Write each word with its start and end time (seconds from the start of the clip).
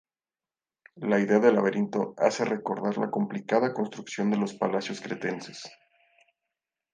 La 1.11 1.19
idea 1.19 1.37
del 1.37 1.53
laberinto 1.53 2.15
hace 2.17 2.43
recordar 2.43 2.97
la 2.97 3.11
complicada 3.11 3.71
construcción 3.71 4.31
de 4.31 4.37
los 4.37 4.55
palacios 4.55 4.99
cretenses. 4.99 5.69